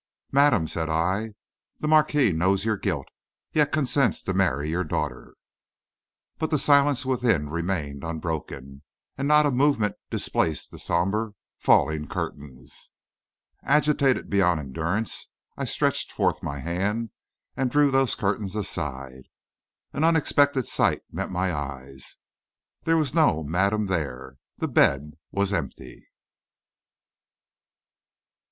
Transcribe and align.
"Madame," 0.31 0.65
said 0.65 0.89
I, 0.89 1.35
"the 1.79 1.87
marquis 1.87 2.31
knows 2.31 2.65
your 2.65 2.75
guilt, 2.75 3.07
yet 3.53 3.71
consents 3.71 4.23
to 4.23 4.33
marry 4.33 4.67
your 4.67 4.83
daughter." 4.83 5.35
But 6.39 6.49
the 6.49 6.57
silence 6.57 7.05
within 7.05 7.51
remained 7.51 8.03
unbroken, 8.03 8.81
and 9.15 9.27
not 9.27 9.45
a 9.45 9.51
movement 9.51 9.97
displaced 10.09 10.71
the 10.71 10.79
somber 10.79 11.33
falling 11.59 12.07
curtains. 12.07 12.89
Agitated 13.61 14.27
beyond 14.27 14.59
endurance, 14.59 15.27
I 15.55 15.65
stretched 15.65 16.11
forth 16.11 16.41
my 16.41 16.57
hands 16.57 17.11
and 17.55 17.69
drew 17.69 17.91
those 17.91 18.15
curtains 18.15 18.55
aside. 18.55 19.27
An 19.93 20.03
unexpected 20.03 20.65
sight 20.67 21.03
met 21.11 21.29
my 21.29 21.53
eyes. 21.53 22.17
There 22.85 22.97
was 22.97 23.13
no 23.13 23.43
madame 23.43 23.85
there; 23.85 24.37
the 24.57 24.67
bed 24.67 25.11
was 25.31 25.53
empty. 25.53 26.07